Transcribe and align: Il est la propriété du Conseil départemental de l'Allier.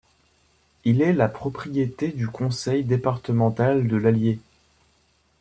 Il 0.83 1.03
est 1.03 1.13
la 1.13 1.29
propriété 1.29 2.07
du 2.07 2.27
Conseil 2.27 2.83
départemental 2.83 3.87
de 3.87 3.97
l'Allier. 3.97 4.39